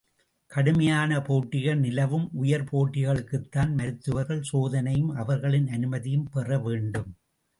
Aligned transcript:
கடுமையான 0.51 1.19
போட்டிகள் 1.21 1.77
நிலவும் 1.77 2.25
உயர் 2.33 2.63
போட்டிகளுக்குத்தான் 2.63 3.71
மருத்துவர்கள் 3.75 4.41
சோதனையும், 4.51 5.11
அவர்களின் 5.15 5.67
அனுமதியும் 5.67 6.27
பெற 6.33 6.57
வேண்டும். 6.59 7.11